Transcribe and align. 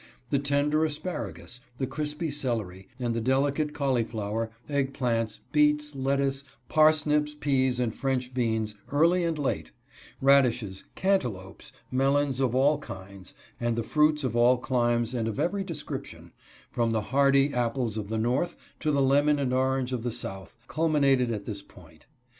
The 0.31 0.39
tender 0.39 0.83
asparagus, 0.83 1.59
the 1.77 1.85
crispy 1.85 2.31
celery, 2.31 2.87
and 2.99 3.13
the 3.13 3.21
delicate 3.21 3.71
cauliflower, 3.71 4.49
egg 4.67 4.95
plants, 4.95 5.41
beets, 5.51 5.93
lettuce, 5.93 6.43
parsnips, 6.67 7.35
peas, 7.35 7.79
and 7.79 7.93
French 7.93 8.33
beans, 8.33 8.73
early 8.89 9.23
and 9.23 9.37
late; 9.37 9.69
radishes, 10.19 10.83
cantelopes, 10.95 11.71
melons 11.91 12.39
of 12.39 12.55
all 12.55 12.79
kinds; 12.79 13.35
and 13.59 13.75
the 13.75 13.83
fruits 13.83 14.23
of 14.23 14.35
all 14.35 14.57
climes 14.57 15.13
and 15.13 15.27
of 15.27 15.39
every 15.39 15.63
description, 15.63 16.31
from 16.71 16.93
the 16.93 17.01
hardy 17.13 17.53
apples 17.53 17.95
of 17.95 18.09
the 18.09 18.17
north 18.17 18.57
to 18.79 18.89
the 18.89 19.03
lemon 19.03 19.37
and 19.37 19.53
orange 19.53 19.93
of 19.93 20.01
the 20.01 20.11
south, 20.11 20.57
culminated 20.67 21.31
at 21.31 21.45
this 21.45 21.61
point. 21.61 22.07